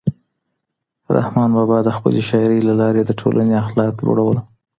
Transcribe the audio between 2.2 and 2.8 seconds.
شاعرۍ له